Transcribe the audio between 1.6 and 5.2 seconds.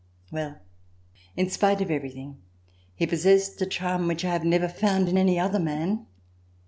of everything, he possessed a charm which I have never found in